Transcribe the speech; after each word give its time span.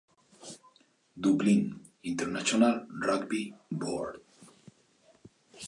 Dublin: 1.23 1.79
International 2.05 2.87
Rugby 3.05 3.53
Board. 3.71 4.19